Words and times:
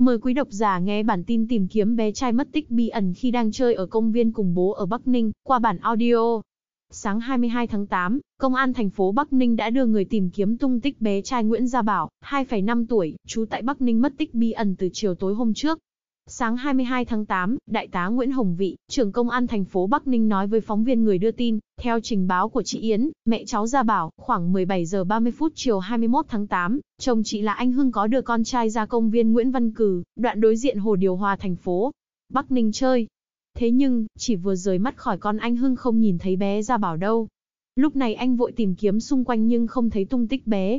Mời 0.00 0.18
quý 0.18 0.34
độc 0.34 0.48
giả 0.50 0.78
nghe 0.78 1.02
bản 1.02 1.24
tin 1.24 1.48
tìm 1.48 1.68
kiếm 1.68 1.96
bé 1.96 2.12
trai 2.12 2.32
mất 2.32 2.48
tích 2.52 2.70
bí 2.70 2.88
ẩn 2.88 3.14
khi 3.14 3.30
đang 3.30 3.52
chơi 3.52 3.74
ở 3.74 3.86
công 3.86 4.12
viên 4.12 4.32
cùng 4.32 4.54
bố 4.54 4.70
ở 4.70 4.86
Bắc 4.86 5.08
Ninh, 5.08 5.32
qua 5.42 5.58
bản 5.58 5.78
audio. 5.78 6.40
Sáng 6.90 7.20
22 7.20 7.66
tháng 7.66 7.86
8, 7.86 8.20
Công 8.38 8.54
an 8.54 8.72
thành 8.72 8.90
phố 8.90 9.12
Bắc 9.12 9.32
Ninh 9.32 9.56
đã 9.56 9.70
đưa 9.70 9.86
người 9.86 10.04
tìm 10.04 10.30
kiếm 10.30 10.58
tung 10.58 10.80
tích 10.80 11.00
bé 11.00 11.22
trai 11.22 11.44
Nguyễn 11.44 11.66
Gia 11.66 11.82
Bảo, 11.82 12.08
2,5 12.24 12.86
tuổi, 12.88 13.16
trú 13.26 13.44
tại 13.50 13.62
Bắc 13.62 13.80
Ninh 13.80 14.00
mất 14.00 14.12
tích 14.18 14.34
bí 14.34 14.52
ẩn 14.52 14.76
từ 14.76 14.88
chiều 14.92 15.14
tối 15.14 15.34
hôm 15.34 15.54
trước. 15.54 15.78
Sáng 16.32 16.56
22 16.56 17.04
tháng 17.04 17.26
8, 17.26 17.56
Đại 17.66 17.88
tá 17.88 18.06
Nguyễn 18.06 18.30
Hồng 18.30 18.56
Vị, 18.56 18.76
trưởng 18.88 19.12
công 19.12 19.30
an 19.30 19.46
thành 19.46 19.64
phố 19.64 19.86
Bắc 19.86 20.06
Ninh 20.06 20.28
nói 20.28 20.46
với 20.46 20.60
phóng 20.60 20.84
viên 20.84 21.04
người 21.04 21.18
đưa 21.18 21.30
tin, 21.30 21.58
theo 21.80 22.00
trình 22.00 22.26
báo 22.26 22.48
của 22.48 22.62
chị 22.62 22.80
Yến, 22.80 23.10
mẹ 23.24 23.44
cháu 23.44 23.66
Gia 23.66 23.82
Bảo, 23.82 24.10
khoảng 24.16 24.52
17 24.52 24.86
giờ 24.86 25.04
30 25.04 25.32
phút 25.32 25.52
chiều 25.54 25.78
21 25.78 26.24
tháng 26.28 26.46
8, 26.46 26.80
chồng 26.98 27.22
chị 27.24 27.42
là 27.42 27.52
anh 27.52 27.72
Hưng 27.72 27.92
có 27.92 28.06
đưa 28.06 28.20
con 28.20 28.44
trai 28.44 28.70
ra 28.70 28.86
công 28.86 29.10
viên 29.10 29.32
Nguyễn 29.32 29.50
Văn 29.50 29.72
Cử, 29.72 30.02
đoạn 30.16 30.40
đối 30.40 30.56
diện 30.56 30.78
Hồ 30.78 30.96
Điều 30.96 31.16
Hòa 31.16 31.36
thành 31.36 31.56
phố 31.56 31.92
Bắc 32.32 32.52
Ninh 32.52 32.72
chơi. 32.72 33.06
Thế 33.54 33.70
nhưng, 33.70 34.06
chỉ 34.18 34.36
vừa 34.36 34.54
rời 34.54 34.78
mắt 34.78 34.96
khỏi 34.96 35.18
con 35.18 35.36
anh 35.36 35.56
Hưng 35.56 35.76
không 35.76 36.00
nhìn 36.00 36.18
thấy 36.18 36.36
bé 36.36 36.62
Gia 36.62 36.76
Bảo 36.76 36.96
đâu. 36.96 37.28
Lúc 37.76 37.96
này 37.96 38.14
anh 38.14 38.36
vội 38.36 38.52
tìm 38.52 38.74
kiếm 38.74 39.00
xung 39.00 39.24
quanh 39.24 39.46
nhưng 39.46 39.66
không 39.66 39.90
thấy 39.90 40.04
tung 40.04 40.28
tích 40.28 40.46
bé. 40.46 40.78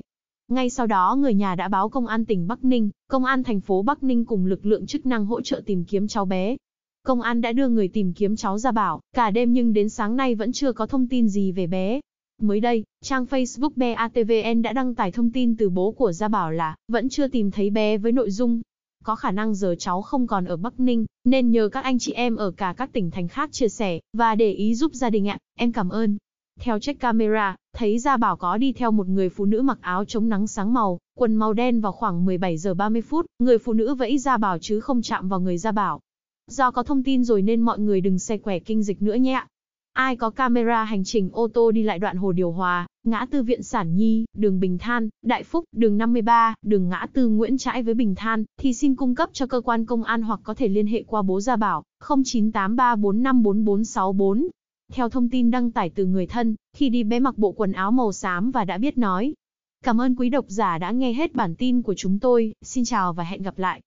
Ngay 0.52 0.70
sau 0.70 0.88
đó 0.88 1.16
người 1.20 1.34
nhà 1.34 1.56
đã 1.56 1.68
báo 1.68 1.90
công 1.90 2.08
an 2.08 2.26
tỉnh 2.26 2.48
Bắc 2.48 2.64
Ninh, 2.64 2.90
công 3.08 3.26
an 3.26 3.44
thành 3.44 3.62
phố 3.62 3.82
Bắc 3.82 4.04
Ninh 4.04 4.26
cùng 4.26 4.46
lực 4.46 4.66
lượng 4.66 4.86
chức 4.86 5.06
năng 5.06 5.26
hỗ 5.26 5.42
trợ 5.42 5.62
tìm 5.66 5.84
kiếm 5.84 6.08
cháu 6.08 6.26
bé. 6.26 6.56
Công 7.04 7.22
an 7.22 7.42
đã 7.42 7.52
đưa 7.52 7.68
người 7.68 7.88
tìm 7.88 8.14
kiếm 8.14 8.36
cháu 8.36 8.58
ra 8.58 8.72
bảo, 8.72 9.02
cả 9.16 9.32
đêm 9.32 9.54
nhưng 9.54 9.74
đến 9.74 9.90
sáng 9.90 10.16
nay 10.16 10.36
vẫn 10.36 10.52
chưa 10.52 10.72
có 10.72 10.86
thông 10.86 11.08
tin 11.08 11.30
gì 11.30 11.52
về 11.52 11.68
bé. 11.68 12.00
Mới 12.42 12.60
đây, 12.60 12.84
trang 13.02 13.26
Facebook 13.26 13.72
BATVN 13.76 14.62
đã 14.62 14.74
đăng 14.74 14.96
tải 14.96 15.12
thông 15.12 15.32
tin 15.32 15.58
từ 15.58 15.70
bố 15.70 15.92
của 15.92 16.12
Gia 16.12 16.28
Bảo 16.28 16.52
là 16.52 16.76
vẫn 16.88 17.10
chưa 17.10 17.28
tìm 17.28 17.52
thấy 17.52 17.70
bé 17.70 17.98
với 17.98 18.12
nội 18.12 18.32
dung 18.32 18.62
có 19.04 19.16
khả 19.16 19.32
năng 19.32 19.56
giờ 19.56 19.76
cháu 19.80 20.02
không 20.02 20.28
còn 20.28 20.46
ở 20.46 20.58
Bắc 20.58 20.80
Ninh, 20.80 21.06
nên 21.24 21.52
nhờ 21.52 21.70
các 21.70 21.84
anh 21.84 22.00
chị 22.00 22.12
em 22.12 22.36
ở 22.36 22.52
cả 22.52 22.74
các 22.78 22.94
tỉnh 22.94 23.12
thành 23.12 23.28
khác 23.28 23.50
chia 23.52 23.70
sẻ 23.70 24.00
và 24.14 24.36
để 24.36 24.52
ý 24.52 24.76
giúp 24.76 24.94
gia 24.94 25.10
đình 25.10 25.28
ạ. 25.28 25.38
Em 25.58 25.72
cảm 25.72 25.90
ơn. 25.90 26.18
Theo 26.64 26.80
check 26.80 27.00
camera, 27.00 27.56
thấy 27.74 28.00
Gia 28.00 28.18
Bảo 28.18 28.36
có 28.36 28.58
đi 28.58 28.74
theo 28.74 28.92
một 28.92 29.08
người 29.08 29.30
phụ 29.30 29.46
nữ 29.46 29.62
mặc 29.62 29.78
áo 29.82 30.06
chống 30.06 30.30
nắng 30.30 30.48
sáng 30.48 30.74
màu, 30.74 31.00
quần 31.18 31.36
màu 31.36 31.54
đen 31.54 31.82
vào 31.82 31.92
khoảng 31.92 32.26
17 32.26 32.58
giờ 32.58 32.74
30 32.74 33.02
phút, 33.02 33.26
người 33.40 33.58
phụ 33.58 33.74
nữ 33.74 33.96
vẫy 33.96 34.18
Gia 34.18 34.38
Bảo 34.38 34.58
chứ 34.60 34.80
không 34.80 35.02
chạm 35.02 35.30
vào 35.30 35.40
người 35.40 35.58
Gia 35.58 35.72
Bảo. 35.72 36.00
Do 36.48 36.72
có 36.72 36.84
thông 36.84 37.04
tin 37.04 37.24
rồi 37.24 37.42
nên 37.42 37.62
mọi 37.62 37.80
người 37.80 38.02
đừng 38.02 38.20
xe 38.20 38.38
quẻ 38.38 38.60
kinh 38.60 38.84
dịch 38.84 39.02
nữa 39.02 39.14
nhé. 39.14 39.46
Ai 39.94 40.16
có 40.16 40.30
camera 40.30 40.84
hành 40.84 41.04
trình 41.04 41.30
ô 41.34 41.48
tô 41.48 41.72
đi 41.72 41.84
lại 41.84 42.00
đoạn 42.00 42.18
Hồ 42.18 42.32
Điều 42.32 42.52
Hòa, 42.52 42.88
ngã 43.04 43.26
tư 43.32 43.44
Viện 43.44 43.64
Sản 43.64 43.96
Nhi, 43.96 44.26
đường 44.38 44.60
Bình 44.60 44.78
Than, 44.78 45.10
Đại 45.26 45.44
Phúc, 45.44 45.64
đường 45.76 45.98
53, 45.98 46.56
đường 46.62 46.90
ngã 46.90 47.08
tư 47.14 47.28
Nguyễn 47.28 47.58
Trãi 47.58 47.84
với 47.84 47.94
Bình 47.94 48.16
Than, 48.16 48.44
thì 48.60 48.74
xin 48.74 48.96
cung 48.96 49.16
cấp 49.16 49.30
cho 49.34 49.48
cơ 49.48 49.62
quan 49.62 49.86
công 49.86 50.04
an 50.04 50.22
hoặc 50.22 50.40
có 50.44 50.54
thể 50.54 50.68
liên 50.68 50.88
hệ 50.88 51.04
qua 51.08 51.22
bố 51.22 51.42
Gia 51.42 51.56
Bảo, 51.56 51.84
0983454464. 52.04 54.48
Theo 54.94 55.10
thông 55.10 55.30
tin 55.30 55.52
đăng 55.52 55.72
tải 55.72 55.90
từ 55.90 56.06
người 56.06 56.28
thân, 56.28 56.56
khi 56.74 56.90
đi 56.90 57.04
bé 57.04 57.20
mặc 57.20 57.38
bộ 57.38 57.52
quần 57.52 57.72
áo 57.72 57.92
màu 57.92 58.12
xám 58.12 58.52
và 58.52 58.66
đã 58.66 58.78
biết 58.78 58.98
nói. 58.98 59.34
Cảm 59.84 60.02
ơn 60.02 60.16
quý 60.16 60.30
độc 60.30 60.46
giả 60.48 60.78
đã 60.78 60.92
nghe 60.92 61.14
hết 61.14 61.36
bản 61.36 61.56
tin 61.56 61.82
của 61.82 61.94
chúng 61.98 62.20
tôi, 62.20 62.54
xin 62.62 62.86
chào 62.86 63.14
và 63.14 63.24
hẹn 63.24 63.42
gặp 63.42 63.60
lại. 63.60 63.82